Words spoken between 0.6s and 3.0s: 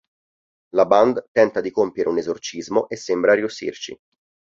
La band tenta di compiere un esorcismo e